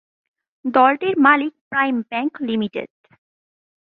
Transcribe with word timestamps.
দলটির 0.65 1.15
মালিক 1.19 1.53
Prime 1.69 1.95
Bank 2.09 2.31
limited. 2.41 2.89